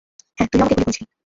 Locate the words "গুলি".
0.75-0.85